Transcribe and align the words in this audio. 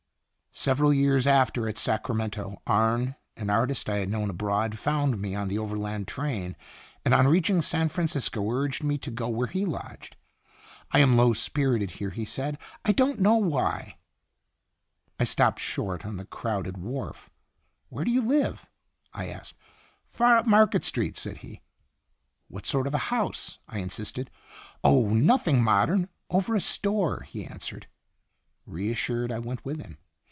Several 0.53 0.93
years 0.93 1.25
after, 1.25 1.67
at 1.67 1.77
Sacramento, 1.77 2.61
Arne, 2.67 3.15
an 3.37 3.49
artist 3.49 3.89
I 3.89 3.97
had 3.99 4.09
known 4.09 4.29
abroad, 4.29 4.77
found 4.77 5.19
me 5.19 5.33
on 5.33 5.47
the 5.47 5.57
overland 5.57 6.07
train, 6.09 6.55
and 7.05 7.13
on 7.15 7.27
reaching 7.29 7.61
San 7.61 7.87
Francisco 7.87 8.47
urged 8.51 8.83
me 8.83 8.97
to 8.99 9.09
go 9.09 9.27
where 9.29 9.47
he 9.47 9.63
lodged." 9.65 10.17
I 10.91 10.99
am 10.99 11.15
low 11.15 11.31
spirited 11.33 11.91
here," 11.91 12.09
he 12.11 12.25
said;" 12.25 12.59
I 12.85 12.91
don't 12.91 13.19
know 13.19 13.37
why." 13.37 13.97
Itinerant 15.17 15.17
ijjonse. 15.17 15.17
21 15.17 15.17
I 15.19 15.23
stopped 15.23 15.59
short 15.61 16.05
on 16.05 16.17
the 16.17 16.25
crowded 16.25 16.77
wharf. 16.77 17.29
"Where 17.87 18.05
do 18.05 18.11
you 18.11 18.21
live?" 18.21 18.67
I 19.13 19.29
asked." 19.29 19.55
Far 20.09 20.35
up 20.37 20.45
Market 20.45 20.83
Street/' 20.83 21.17
said 21.17 21.37
he*." 21.37 21.61
What 22.49 22.67
sort 22.67 22.87
of 22.87 22.93
a 22.93 22.97
house?" 23.07 23.57
I 23.67 23.79
insisted." 23.79 24.29
Oh 24.83 25.09
nothing 25.11 25.63
modern 25.63 26.09
over 26.29 26.53
a 26.55 26.61
store," 26.61 27.21
he 27.21 27.45
answered. 27.45 27.87
Reassured, 28.67 29.31
I 29.31 29.39
went 29.39 29.63
with 29.65 29.79
him. 29.79 29.97